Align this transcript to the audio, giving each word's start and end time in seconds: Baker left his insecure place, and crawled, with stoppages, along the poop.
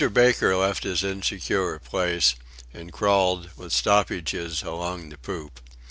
Baker 0.13 0.55
left 0.55 0.81
his 0.83 1.03
insecure 1.03 1.77
place, 1.77 2.33
and 2.73 2.91
crawled, 2.91 3.51
with 3.55 3.71
stoppages, 3.71 4.63
along 4.63 5.09
the 5.09 5.17
poop. 5.19 5.59